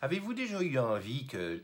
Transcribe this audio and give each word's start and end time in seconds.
Avez-vous 0.00 0.34
déjà 0.34 0.62
eu 0.62 0.78
envie 0.78 1.26
que 1.26 1.62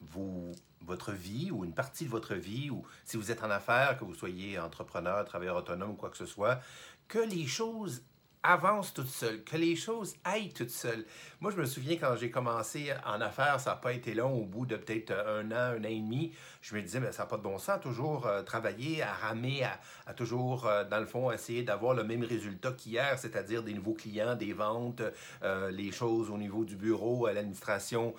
vous, 0.00 0.52
votre 0.82 1.12
vie 1.12 1.50
ou 1.50 1.64
une 1.64 1.74
partie 1.74 2.04
de 2.04 2.10
votre 2.10 2.34
vie, 2.34 2.70
ou 2.70 2.84
si 3.04 3.16
vous 3.16 3.30
êtes 3.30 3.42
en 3.42 3.50
affaires, 3.50 3.98
que 3.98 4.04
vous 4.04 4.14
soyez 4.14 4.58
entrepreneur, 4.58 5.24
travailleur 5.24 5.56
autonome 5.56 5.90
ou 5.90 5.94
quoi 5.94 6.10
que 6.10 6.16
ce 6.16 6.26
soit, 6.26 6.60
que 7.08 7.18
les 7.18 7.46
choses 7.46 8.02
avance 8.48 8.94
toute 8.94 9.08
seule, 9.08 9.44
que 9.44 9.58
les 9.58 9.76
choses 9.76 10.16
aillent 10.24 10.52
toutes 10.54 10.70
seules. 10.70 11.04
Moi, 11.40 11.50
je 11.50 11.56
me 11.58 11.66
souviens 11.66 11.96
quand 11.96 12.16
j'ai 12.16 12.30
commencé 12.30 12.90
en 13.04 13.20
affaires, 13.20 13.60
ça 13.60 13.70
n'a 13.70 13.76
pas 13.76 13.92
été 13.92 14.14
long, 14.14 14.32
au 14.32 14.44
bout 14.46 14.64
de 14.64 14.76
peut-être 14.76 15.12
un 15.12 15.52
an, 15.52 15.76
un 15.76 15.84
an 15.84 15.88
et 15.88 16.00
demi, 16.00 16.32
je 16.62 16.74
me 16.74 16.80
disais, 16.80 16.98
mais 16.98 17.12
ça 17.12 17.24
n'a 17.24 17.28
pas 17.28 17.36
de 17.36 17.42
bon 17.42 17.58
sens, 17.58 17.78
toujours 17.82 18.26
euh, 18.26 18.42
travailler, 18.42 19.02
à 19.02 19.12
ramer, 19.12 19.64
à, 20.06 20.14
toujours, 20.14 20.66
euh, 20.66 20.84
dans 20.84 20.98
le 20.98 21.04
fond, 21.04 21.30
essayer 21.30 21.62
d'avoir 21.62 21.92
le 21.92 22.04
même 22.04 22.24
résultat 22.24 22.72
qu'hier, 22.72 23.18
c'est-à-dire 23.18 23.62
des 23.62 23.74
nouveaux 23.74 23.92
clients, 23.92 24.34
des 24.34 24.54
ventes, 24.54 25.02
euh, 25.42 25.70
les 25.70 25.92
choses 25.92 26.30
au 26.30 26.38
niveau 26.38 26.64
du 26.64 26.76
bureau, 26.76 27.26
à 27.26 27.34
l'administration, 27.34 28.14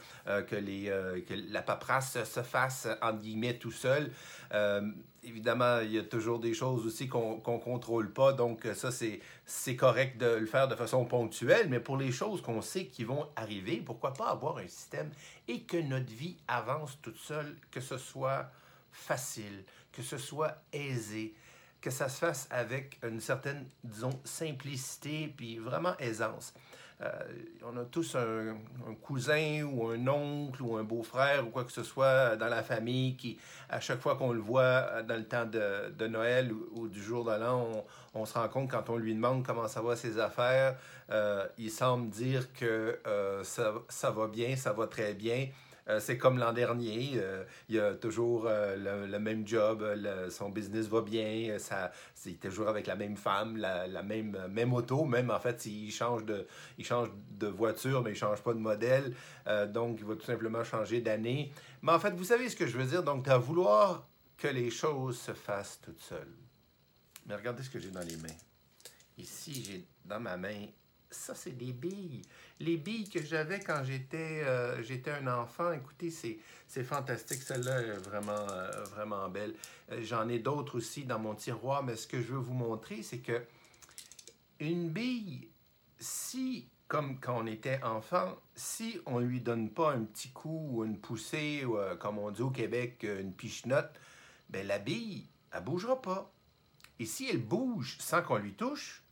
que, 0.47 0.55
les, 0.55 0.85
que 1.27 1.33
la 1.51 1.63
paperasse 1.63 2.23
se 2.23 2.43
fasse, 2.43 2.87
entre 3.01 3.19
guillemets, 3.19 3.57
tout 3.57 3.71
seul 3.71 4.11
évidemment, 5.23 5.79
il 5.81 5.93
y 5.93 5.99
a 5.99 6.03
toujours 6.03 6.39
des 6.39 6.53
choses 6.53 6.85
aussi 6.85 7.07
qu'on 7.07 7.35
ne 7.35 7.59
contrôle 7.59 8.11
pas, 8.11 8.33
donc 8.33 8.65
euh, 8.65 8.73
ça, 8.73 8.89
c'est 8.91 9.75
correct 9.75 10.17
de 10.19 10.27
le 10.35 10.45
faire 10.45 10.67
de 10.67 10.75
façon 10.75 11.05
ponctuelle, 11.05 11.69
mais 11.69 11.79
pour 11.79 11.97
les 11.97 12.11
choses 12.11 12.41
qu'on 12.41 12.61
sait 12.61 12.85
qui 12.85 13.03
vont 13.03 13.27
arriver, 13.35 13.77
pourquoi 13.77 14.13
pas 14.13 14.29
avoir 14.29 14.57
un 14.57 14.67
système 14.67 15.09
et 15.47 15.61
que 15.61 15.77
notre 15.77 16.11
vie 16.11 16.37
avance 16.47 16.99
toute 17.01 17.17
seule, 17.17 17.55
que 17.71 17.79
ce 17.79 17.97
soit 17.97 18.51
facile, 18.91 19.63
que 19.91 20.03
ce 20.03 20.17
soit 20.17 20.61
aisé, 20.73 21.33
que 21.81 21.89
ça 21.89 22.09
se 22.09 22.19
fasse 22.19 22.47
avec 22.51 22.99
une 23.03 23.21
certaine, 23.21 23.65
disons, 23.83 24.19
simplicité, 24.23 25.33
puis 25.35 25.57
vraiment 25.57 25.97
aisance. 25.97 26.53
Euh, 27.01 27.07
on 27.63 27.77
a 27.77 27.85
tous 27.85 28.15
un, 28.15 28.57
cousin 29.01 29.63
ou 29.63 29.87
un 29.87 30.05
oncle 30.07 30.61
ou 30.61 30.75
un 30.75 30.83
beau-frère 30.83 31.47
ou 31.47 31.49
quoi 31.49 31.63
que 31.63 31.71
ce 31.71 31.83
soit 31.83 32.35
dans 32.35 32.47
la 32.47 32.61
famille 32.61 33.15
qui, 33.15 33.37
à 33.69 33.79
chaque 33.79 33.99
fois 33.99 34.17
qu'on 34.17 34.33
le 34.33 34.41
voit 34.41 34.61
euh, 34.61 35.03
dans 35.03 35.15
le 35.15 35.23
temps 35.23 35.45
de, 35.45 36.07
Noël 36.07 36.51
ou, 36.73 36.89
du 36.89 37.01
jour 37.01 37.23
de 37.23 37.31
l'an, 37.31 37.85
on, 38.13 38.25
se 38.25 38.33
rend 38.33 38.49
compte 38.49 38.69
quand 38.69 38.89
on 38.89 38.97
lui 38.97 39.15
demande 39.15 39.45
comment 39.45 39.69
ça 39.69 39.81
va 39.81 39.95
ses 39.95 40.19
affaires, 40.19 40.75
euh, 41.09 41.47
il 41.57 41.71
semble 41.71 42.09
dire 42.09 42.51
que 42.53 42.99
ça 43.43 44.11
va 44.11 44.27
bien, 44.27 44.55
ça 44.57 44.73
va 44.73 44.87
très 44.87 45.13
bien. 45.13 45.47
Euh, 45.89 45.99
c'est 45.99 46.17
comme 46.17 46.37
l'an 46.37 46.53
dernier. 46.53 47.13
Euh, 47.15 47.43
il 47.67 47.79
a 47.79 47.95
toujours 47.95 48.45
euh, 48.47 49.07
le, 49.07 49.19
même 49.19 49.47
job, 49.47 49.83
son 50.29 50.49
business 50.49 50.87
va 50.87 51.01
bien, 51.01 51.57
ça, 51.59 51.91
c'est 52.13 52.39
toujours 52.39 52.69
avec 52.69 52.87
la 52.87 52.95
même 52.95 53.17
femme, 53.17 53.57
la, 53.57 54.03
même, 54.03 54.37
même 54.49 54.73
auto. 54.73 55.05
Même 55.05 55.31
en 55.31 55.39
fait, 55.39 55.65
il 55.65 55.91
change 55.91 56.25
de, 56.25 56.45
il 56.77 56.85
change 56.85 57.09
de 57.31 57.47
voiture, 57.47 58.01
mais 58.03 58.11
il 58.11 58.15
change 58.15 58.41
pas 58.41 58.53
de 58.53 58.59
modèle. 58.59 59.13
donc, 59.69 59.97
il 59.99 60.05
va 60.05 60.15
tout 60.15 60.25
simplement 60.25 60.63
changer 60.63 61.01
d'année. 61.01 61.51
Mais 61.81 61.91
en 61.91 61.99
fait, 61.99 62.11
vous 62.11 62.23
savez 62.23 62.49
ce 62.49 62.55
que 62.55 62.67
je 62.67 62.77
veux 62.77 62.85
dire. 62.85 63.03
Donc, 63.03 63.27
à 63.27 63.37
vouloir 63.37 64.07
que 64.37 64.47
les 64.47 64.69
choses 64.69 65.19
se 65.19 65.33
fassent 65.33 65.79
toutes 65.83 65.99
seules. 66.01 66.37
Mais 67.25 67.35
regardez 67.35 67.63
ce 67.63 67.69
que 67.69 67.79
j'ai 67.79 67.91
dans 67.91 68.01
les 68.01 68.17
mains. 68.17 68.37
Ici, 69.17 69.63
j'ai 69.67 69.85
dans 70.05 70.19
ma 70.19 70.37
main 70.37 70.67
ça, 71.11 71.33
c'est 71.33 71.57
des 71.57 71.73
billes. 71.73 72.21
Les 72.59 72.77
billes 72.77 73.09
que 73.09 73.23
j'avais 73.23 73.59
quand 73.59 73.83
j'étais 73.83 74.43
euh, 74.45 74.81
un 75.07 75.27
enfant, 75.27 75.71
écoutez, 75.71 76.11
c'est 76.11 76.83
fantastique. 76.83 77.41
Celle-là 77.41 77.81
est 77.81 77.97
vraiment, 77.97 78.47
euh, 78.51 78.83
vraiment 78.85 79.27
belle. 79.29 79.55
Euh, 79.91 80.01
j'en 80.03 80.29
ai 80.29 80.39
d'autres 80.39 80.77
aussi 80.77 81.05
dans 81.05 81.19
mon 81.19 81.35
tiroir, 81.35 81.83
mais 81.83 81.95
ce 81.95 82.07
que 82.07 82.21
je 82.21 82.33
veux 82.33 82.39
vous 82.39 82.53
montrer, 82.53 83.01
c'est 83.01 83.19
que 83.19 83.41
une 84.59 84.89
bille, 84.89 85.49
si, 85.97 86.67
comme 86.87 87.19
quand 87.19 87.41
on 87.41 87.47
était 87.47 87.81
enfant, 87.81 88.37
si 88.55 88.99
on 89.05 89.19
ne 89.19 89.25
lui 89.25 89.41
donne 89.41 89.71
pas 89.71 89.93
un 89.93 90.03
petit 90.03 90.29
coup 90.29 90.67
ou 90.71 90.85
une 90.85 90.99
poussée, 90.99 91.65
ou, 91.65 91.77
comme 91.99 92.19
on 92.19 92.29
dit 92.29 92.41
au 92.41 92.51
Québec, 92.51 93.03
une 93.03 93.33
pichenote, 93.33 93.99
ben 94.49 94.67
la 94.67 94.79
bille, 94.79 95.27
elle 95.51 95.63
bougera 95.63 96.01
pas. 96.01 96.31
Et 96.99 97.05
si 97.05 97.29
elle 97.29 97.41
bouge 97.41 97.97
sans 97.99 98.21
qu'on 98.21 98.37
lui 98.37 98.53
touche, 98.53 99.03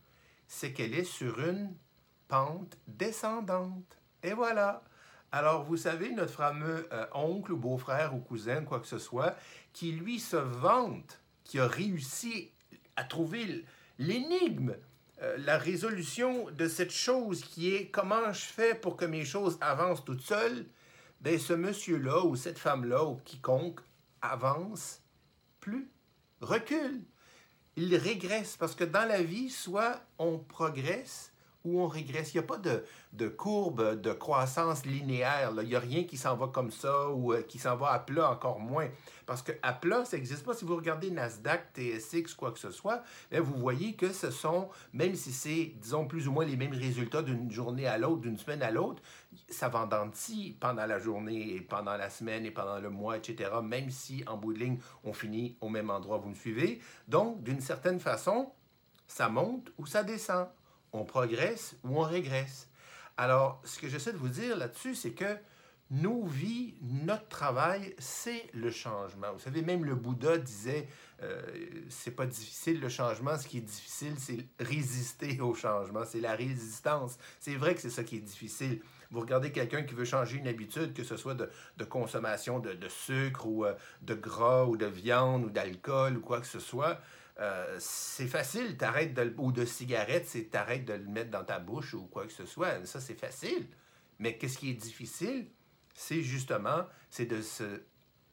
c'est 0.46 0.72
qu'elle 0.72 0.94
est 0.94 1.04
sur 1.04 1.40
une 1.40 1.74
pente 2.28 2.78
descendante. 2.86 3.98
Et 4.22 4.32
voilà. 4.32 4.82
Alors, 5.32 5.64
vous 5.64 5.76
savez, 5.76 6.10
notre 6.12 6.32
fameux 6.32 6.88
euh, 6.92 7.06
oncle 7.14 7.52
ou 7.52 7.56
beau-frère 7.56 8.14
ou 8.14 8.20
cousin, 8.20 8.62
quoi 8.64 8.80
que 8.80 8.86
ce 8.86 8.98
soit, 8.98 9.36
qui 9.72 9.92
lui 9.92 10.20
se 10.20 10.36
vante, 10.36 11.20
qui 11.44 11.58
a 11.58 11.66
réussi 11.66 12.50
à 12.96 13.04
trouver 13.04 13.64
l'énigme, 13.98 14.74
euh, 15.20 15.36
la 15.38 15.58
résolution 15.58 16.50
de 16.50 16.68
cette 16.68 16.92
chose 16.92 17.42
qui 17.42 17.74
est 17.74 17.90
comment 17.90 18.32
je 18.32 18.44
fais 18.44 18.74
pour 18.74 18.96
que 18.96 19.04
mes 19.04 19.24
choses 19.24 19.58
avancent 19.60 20.04
toutes 20.04 20.22
seules, 20.22 20.66
bien, 21.20 21.38
ce 21.38 21.52
monsieur-là 21.52 22.24
ou 22.24 22.36
cette 22.36 22.58
femme-là 22.58 23.04
ou 23.04 23.16
quiconque 23.16 23.80
avance 24.22 25.02
plus, 25.60 25.90
recule. 26.40 27.02
Il 27.76 27.94
régresse 27.96 28.56
parce 28.56 28.74
que 28.74 28.84
dans 28.84 29.06
la 29.06 29.22
vie, 29.22 29.50
soit 29.50 30.00
on 30.18 30.38
progresse, 30.38 31.32
où 31.68 31.80
on 31.80 31.88
régresse. 31.88 32.34
Il 32.34 32.38
n'y 32.38 32.44
a 32.44 32.46
pas 32.46 32.58
de, 32.58 33.28
courbe 33.28 34.00
de 34.00 34.12
croissance 34.12 34.86
linéaire. 34.86 35.52
Il 35.62 35.68
n'y 35.68 35.74
a 35.74 35.80
rien 35.80 36.04
qui 36.04 36.16
s'en 36.16 36.36
va 36.36 36.48
comme 36.48 36.70
ça 36.70 37.10
ou 37.10 37.32
euh, 37.32 37.42
qui 37.42 37.58
s'en 37.58 37.76
va 37.76 37.92
à 37.92 37.98
plat, 37.98 38.30
encore 38.30 38.60
moins. 38.60 38.88
Parce 39.26 39.42
que 39.42 39.52
à 39.62 39.72
plat, 39.72 40.04
ça 40.04 40.16
n'existe 40.16 40.44
pas. 40.44 40.54
Si 40.54 40.64
vous 40.64 40.76
regardez 40.76 41.10
Nasdaq, 41.10 41.74
TSX, 41.74 42.34
quoi 42.34 42.52
que 42.52 42.58
ce 42.58 42.70
soit, 42.70 43.02
vous 43.30 43.58
voyez 43.58 43.94
que 43.94 44.12
ce 44.12 44.30
sont, 44.30 44.68
même 44.92 45.14
si 45.14 45.32
c'est, 45.32 45.72
disons, 45.76 46.06
plus 46.06 46.28
ou 46.28 46.32
moins 46.32 46.44
les 46.44 46.56
mêmes 46.56 46.72
résultats 46.72 47.22
d'une 47.22 47.50
journée 47.50 47.86
à 47.86 47.98
l'autre, 47.98 48.22
d'une 48.22 48.38
semaine 48.38 48.62
à 48.62 48.70
l'autre, 48.70 49.02
ça 49.48 49.68
en 49.68 49.88
pendant 50.60 50.86
la 50.86 50.98
journée 50.98 51.54
et 51.54 51.60
pendant 51.60 51.96
la 51.96 52.10
semaine 52.10 52.46
et 52.46 52.50
pendant 52.50 52.78
le 52.78 52.90
mois, 52.90 53.16
etc., 53.16 53.50
même 53.62 53.90
si 53.90 54.24
en 54.26 54.36
bout 54.36 54.52
de 54.52 54.58
ligne, 54.58 54.78
on 55.04 55.12
finit 55.12 55.56
au 55.60 55.68
même 55.68 55.90
endroit, 55.90 56.18
vous 56.18 56.30
me 56.30 56.34
suivez? 56.34 56.80
Donc, 57.06 57.42
d'une 57.42 57.60
certaine 57.60 58.00
façon, 58.00 58.52
ça 59.06 59.28
monte 59.28 59.72
ou 59.78 59.86
ça 59.86 60.02
descend 60.02 60.48
on 60.92 61.04
progresse 61.04 61.76
ou 61.84 61.98
on 61.98 62.02
régresse. 62.02 62.68
Alors, 63.16 63.60
ce 63.64 63.78
que 63.78 63.88
j'essaie 63.88 64.12
de 64.12 64.18
vous 64.18 64.28
dire 64.28 64.56
là-dessus, 64.56 64.94
c'est 64.94 65.12
que 65.12 65.36
nos 65.90 66.24
vies, 66.24 66.74
notre 66.82 67.28
travail, 67.28 67.94
c'est 67.98 68.44
le 68.52 68.70
changement. 68.70 69.32
Vous 69.32 69.38
savez, 69.38 69.62
même 69.62 69.84
le 69.84 69.94
Bouddha 69.94 70.36
disait, 70.36 70.86
euh, 71.22 71.40
c'est 71.88 72.10
pas 72.10 72.26
difficile 72.26 72.80
le 72.80 72.88
changement, 72.88 73.38
ce 73.38 73.46
qui 73.46 73.58
est 73.58 73.62
difficile, 73.62 74.14
c'est 74.18 74.46
résister 74.60 75.40
au 75.40 75.54
changement, 75.54 76.04
c'est 76.04 76.20
la 76.20 76.34
résistance. 76.34 77.18
C'est 77.40 77.56
vrai 77.56 77.74
que 77.74 77.80
c'est 77.80 77.90
ça 77.90 78.04
qui 78.04 78.16
est 78.16 78.20
difficile. 78.20 78.80
Vous 79.10 79.20
regardez 79.20 79.50
quelqu'un 79.50 79.82
qui 79.82 79.94
veut 79.94 80.04
changer 80.04 80.36
une 80.36 80.48
habitude, 80.48 80.92
que 80.92 81.04
ce 81.04 81.16
soit 81.16 81.34
de, 81.34 81.84
consommation 81.84 82.58
de, 82.58 82.76
sucre 82.88 83.46
ou 83.46 83.64
euh, 83.64 83.74
de 84.02 84.14
gras 84.14 84.66
ou 84.66 84.76
de 84.76 84.86
viande 84.86 85.44
ou 85.44 85.50
d'alcool 85.50 86.18
ou 86.18 86.20
quoi 86.20 86.40
que 86.40 86.46
ce 86.46 86.60
soit, 86.60 87.00
euh, 87.40 87.76
c'est 87.78 88.26
facile, 88.26 88.76
t'arrêtes 88.76 89.14
de, 89.14 89.32
ou 89.38 89.52
de 89.52 89.64
cigarette, 89.64 90.26
c'est 90.26 90.50
t'arrêtes 90.50 90.84
de 90.84 90.94
le 90.94 91.04
mettre 91.04 91.30
dans 91.30 91.44
ta 91.44 91.58
bouche 91.58 91.94
ou 91.94 92.02
quoi 92.02 92.26
que 92.26 92.32
ce 92.32 92.44
soit. 92.44 92.84
Ça, 92.84 93.00
c'est 93.00 93.18
facile. 93.18 93.66
Mais 94.18 94.36
qu'est-ce 94.36 94.58
qui 94.58 94.70
est 94.70 94.74
difficile? 94.74 95.46
C'est 95.98 96.22
justement, 96.22 96.86
c'est 97.10 97.26
de 97.26 97.42
se 97.42 97.82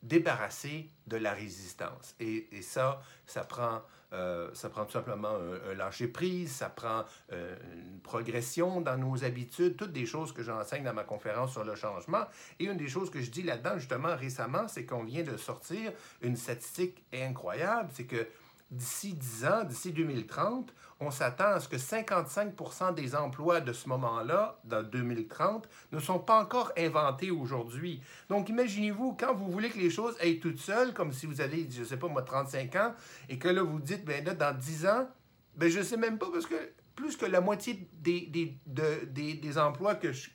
débarrasser 0.03 0.91
de 1.07 1.17
la 1.17 1.33
résistance. 1.33 2.15
Et, 2.19 2.47
ça, 2.61 3.01
ça 3.25 3.43
prend, 3.43 3.81
euh, 4.13 4.51
ça 4.53 4.69
prend 4.69 4.85
tout 4.85 4.91
simplement 4.91 5.35
un, 5.67 5.73
lâcher-prise, 5.73 6.51
ça 6.51 6.69
prend 6.69 7.05
euh, 7.31 7.55
une 7.73 7.99
progression 8.01 8.81
dans 8.81 8.97
nos 8.97 9.23
habitudes, 9.23 9.77
toutes 9.77 9.93
des 9.93 10.05
choses 10.05 10.31
que 10.31 10.43
j'enseigne 10.43 10.83
dans 10.83 10.93
ma 10.93 11.05
conférence 11.05 11.53
sur 11.53 11.63
le 11.63 11.73
changement. 11.73 12.25
Et 12.59 12.65
une 12.65 12.77
des 12.77 12.87
choses 12.87 13.09
que 13.09 13.19
je 13.19 13.31
dis 13.31 13.41
là-dedans, 13.41 13.79
justement, 13.79 14.15
récemment, 14.15 14.67
c'est 14.67 14.85
qu'on 14.85 15.03
vient 15.03 15.23
de 15.23 15.35
sortir 15.35 15.91
une 16.21 16.35
statistique 16.35 17.03
incroyable, 17.11 17.89
c'est 17.93 18.05
que 18.05 18.27
d'ici 18.71 19.13
10 19.13 19.45
ans, 19.45 19.63
d'ici 19.63 19.91
2030, 19.91 20.73
on 20.99 21.11
s'attend 21.11 21.45
à 21.45 21.59
ce 21.59 21.67
que 21.67 21.75
55% 21.75 22.93
des 22.93 23.15
emplois 23.15 23.61
de 23.61 23.73
ce 23.73 23.87
moment-là, 23.89 24.59
dans 24.63 24.81
2030, 24.81 25.67
ne 25.91 25.99
sont 25.99 26.19
pas 26.19 26.41
encore 26.41 26.71
inventés 26.77 27.31
aujourd'hui. 27.31 28.01
Donc, 28.29 28.49
imaginez-vous, 28.49 29.15
quand 29.19 29.33
vous 29.33 29.51
voulez 29.51 29.69
que 29.69 29.77
les 29.77 29.89
choses 29.89 30.15
aillent 30.21 30.39
toutes 30.39 30.59
seules, 30.59 30.93
comme 30.93 31.11
si 31.11 31.25
vous 31.25 31.41
avez, 31.41 31.67
je 31.69 31.81
ne 31.81 31.85
sais 31.85 31.97
pas, 31.97 32.07
moi, 32.07 32.21
35 32.21 32.75
ans, 32.75 32.93
et 33.29 33.37
que 33.37 33.47
là, 33.47 33.61
vous 33.61 33.79
dites, 33.79 34.05
ben 34.05 34.23
là, 34.23 34.33
dans 34.33 34.57
10 34.57 34.85
ans, 34.87 35.07
ben 35.55 35.69
je 35.69 35.79
ne 35.79 35.83
sais 35.83 35.97
même 35.97 36.17
pas, 36.17 36.27
parce 36.31 36.47
que 36.47 36.55
plus 36.95 37.17
que 37.17 37.25
la 37.25 37.41
moitié 37.41 37.87
des, 37.99 38.21
des, 38.65 39.35
des, 39.35 39.57
emplois 39.57 39.95
que 39.95 40.13
je, 40.13 40.29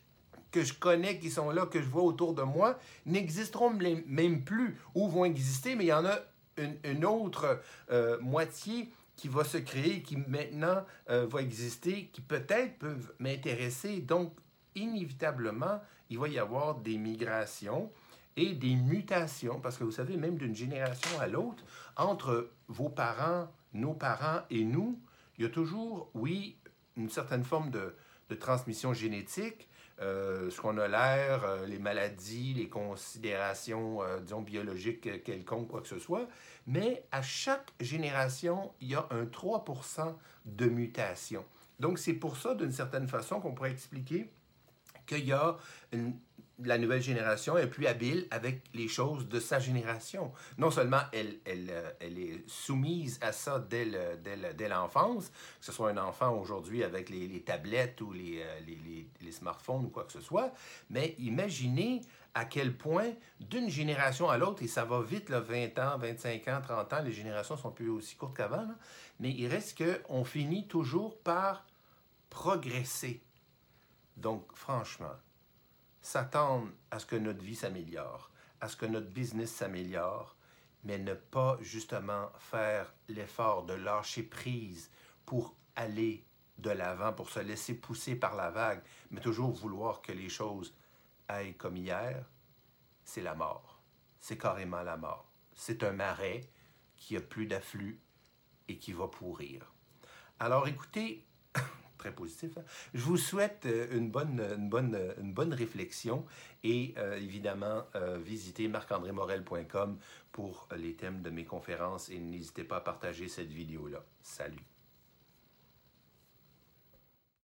que 0.50 0.62
je 0.62 0.75
connais, 0.75 1.19
qui 1.19 1.31
sont 1.31 1.50
là, 1.50 1.66
que 1.66 1.81
je 1.81 1.88
vois 1.88 2.02
autour 2.02 2.34
de 2.34 2.43
moi, 2.43 2.78
n'existeront 3.06 3.70
même 3.70 4.44
plus 4.44 4.78
ou 4.94 5.08
vont 5.08 5.25
exister, 5.25 5.75
mais 5.75 5.84
il 5.84 5.88
y 5.88 5.93
en 5.93 6.05
a 6.05 6.19
une, 6.84 7.04
autre 7.04 7.60
euh, 7.90 8.18
moitié 8.20 8.92
qui 9.16 9.28
va 9.28 9.44
se 9.44 9.58
créer, 9.58 10.02
qui 10.02 10.16
maintenant 10.16 10.84
euh, 11.10 11.26
va 11.26 11.42
exister, 11.42 12.10
qui 12.12 12.20
peut-être 12.20 12.78
peuvent 12.78 13.12
m'intéresser. 13.18 14.00
Donc, 14.00 14.32
inévitablement, 14.74 15.80
il 16.08 16.18
va 16.18 16.28
y 16.28 16.38
avoir 16.38 16.76
des 16.76 16.96
migrations 16.96 17.90
et 18.36 18.54
des 18.54 18.74
mutations, 18.74 19.60
parce 19.60 19.76
que 19.76 19.84
vous 19.84 19.92
savez, 19.92 20.16
même 20.16 20.36
d'une 20.36 20.54
génération 20.54 21.20
à 21.20 21.26
l'autre, 21.26 21.62
entre 21.96 22.50
vos 22.68 22.88
parents, 22.88 23.48
nos 23.74 23.92
parents 23.92 24.40
et 24.50 24.64
nous, 24.64 24.98
il 25.38 25.44
y 25.44 25.46
a 25.46 25.50
toujours, 25.50 26.10
oui, 26.14 26.56
une 26.96 27.08
certaine 27.08 27.44
forme 27.44 27.70
de, 27.70 27.94
transmission 28.38 28.94
génétique, 28.94 29.68
euh, 30.00 30.49
ce 30.49 30.61
qu'on 30.61 30.79
a 30.79 30.88
l'air, 30.88 31.44
euh, 31.44 31.67
les 31.67 31.79
maladies, 31.79 32.55
les 32.55 32.69
considérations, 32.69 34.02
euh, 34.02 34.20
disons, 34.20 34.41
biologiques 34.41 35.23
quelconques, 35.23 35.69
quoi 35.69 35.82
que 35.82 35.88
ce 35.88 35.99
soit. 35.99 36.26
Mais 36.67 37.05
à 37.12 37.20
chaque 37.20 37.70
génération, 37.81 38.73
il 38.81 38.88
y 38.88 38.94
a 38.94 39.06
un 39.11 39.26
3 39.26 39.64
de 40.47 40.67
mutation. 40.67 41.44
Donc, 41.81 41.99
c'est 41.99 42.14
pour 42.14 42.37
ça, 42.37 42.55
d'une 42.55 42.73
certaine 42.73 43.08
façon, 43.08 43.41
qu'on 43.41 43.52
pourrait 43.52 43.73
expliquer 43.73 44.31
qu'il 45.16 45.26
y 45.26 45.32
a 45.32 45.56
la 46.64 46.78
nouvelle 46.78 47.02
génération 47.02 47.56
est 47.58 47.66
plus 47.66 47.86
habile 47.86 48.26
avec 48.30 48.62
les 48.74 48.88
choses 48.88 49.28
de 49.28 49.40
sa 49.40 49.58
génération. 49.58 50.32
Non 50.58 50.70
seulement 50.70 51.00
elle, 51.12 51.38
euh, 51.48 51.90
est 52.00 52.48
soumise 52.48 53.18
à 53.22 53.32
ça 53.32 53.58
dès, 53.58 53.86
l'enfance, 54.68 55.30
que 55.30 55.66
ce 55.66 55.72
soit 55.72 55.90
un 55.90 55.96
enfant 55.96 56.36
aujourd'hui 56.36 56.84
avec 56.84 57.10
les, 57.10 57.42
tablettes 57.42 58.00
ou 58.00 58.12
les, 58.12 58.42
euh, 58.42 58.60
les, 59.20 59.32
smartphones 59.32 59.84
ou 59.86 59.88
quoi 59.88 60.04
que 60.04 60.12
ce 60.12 60.20
soit, 60.20 60.52
mais 60.90 61.14
imaginez 61.18 62.00
à 62.34 62.44
quel 62.44 62.76
point 62.76 63.12
d'une 63.40 63.68
génération 63.68 64.28
à 64.28 64.38
l'autre, 64.38 64.62
et 64.62 64.68
ça 64.68 64.84
va 64.84 65.00
vite, 65.02 65.30
là, 65.30 65.40
20 65.40 65.78
ans, 65.78 65.98
25 65.98 66.48
ans, 66.48 66.60
30 66.62 66.92
ans, 66.92 67.02
les 67.02 67.12
générations 67.12 67.56
sont 67.56 67.70
plus 67.70 67.88
aussi 67.88 68.16
courtes 68.16 68.36
qu'avant, 68.36 68.66
mais 69.18 69.30
il 69.30 69.46
reste 69.48 69.82
qu'on 69.82 70.24
finit 70.24 70.66
toujours 70.66 71.18
par 71.18 71.64
progresser. 72.28 73.22
Donc, 74.20 74.55
franchement, 74.55 75.17
s'attendre 76.02 76.69
à 76.90 76.99
ce 76.99 77.06
que 77.06 77.17
notre 77.17 77.43
vie 77.43 77.56
s'améliore, 77.56 78.31
à 78.61 78.69
ce 78.69 78.76
que 78.76 78.84
notre 78.84 79.08
business 79.08 79.50
s'améliore, 79.50 80.37
mais 80.84 80.99
ne 80.99 81.14
pas 81.14 81.56
justement 81.62 82.31
faire 82.38 82.93
l'effort 83.08 83.64
de 83.64 83.72
lâcher 83.72 84.22
prise 84.22 84.90
pour 85.25 85.56
aller 85.75 86.26
de 86.58 86.69
l'avant, 86.70 87.14
pour 87.14 87.31
se 87.31 87.40
laisser 87.40 87.75
pousser 87.75 88.14
par 88.14 88.37
la 88.37 88.50
vague, 88.50 88.82
mais 89.11 89.22
toujours 89.22 89.52
vouloir 89.52 90.02
que 90.02 90.12
les 90.12 90.28
choses 90.28 90.75
aillent 91.26 91.56
comme 91.56 91.78
hier, 91.78 92.28
c'est 93.05 93.22
la 93.22 93.34
mort. 93.34 93.81
C'est 94.20 94.37
carrément 94.37 94.82
la 94.82 94.99
mort. 94.99 95.32
C'est 95.55 95.82
un 95.82 95.93
marais 95.93 96.43
qui 96.99 97.17
a 97.17 97.22
plus 97.22 97.46
d'afflux 97.46 97.99
et 98.69 98.76
qui 98.76 98.93
va 98.93 99.08
pourrir. 99.08 99.72
Alors 100.38 100.69
écoutez, 100.69 101.26
très 102.00 102.12
positif. 102.12 102.56
Hein. 102.56 102.64
Je 102.94 103.02
vous 103.02 103.19
souhaite 103.19 103.67
euh, 103.67 103.87
une 103.97 104.11
bonne, 104.11 104.41
une 104.56 104.69
bonne, 104.69 104.99
une 105.20 105.32
bonne 105.32 105.52
réflexion 105.52 106.25
et 106.64 106.94
euh, 106.97 107.17
évidemment, 107.17 107.85
euh, 107.94 108.19
visitez 108.19 108.69
marc-andré-morel.com 108.69 109.99
pour 110.32 110.67
les 110.76 110.94
thèmes 110.94 111.20
de 111.23 111.31
mes 111.31 111.44
conférences 111.44 112.08
et 112.08 112.19
n'hésitez 112.19 112.64
pas 112.64 112.79
à 112.79 112.81
partager 112.81 113.29
cette 113.29 113.52
vidéo-là. 113.52 114.02
Salut! 114.23 114.80